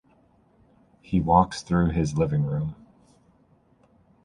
He 1.03 1.21
walks 1.21 1.61
through 1.61 1.91
his 1.91 2.17
living 2.17 2.43
room. 2.43 2.75